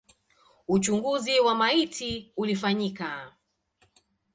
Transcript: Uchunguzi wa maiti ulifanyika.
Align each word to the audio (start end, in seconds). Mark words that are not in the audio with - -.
Uchunguzi 0.67 1.39
wa 1.39 1.55
maiti 1.55 2.33
ulifanyika. 2.37 3.31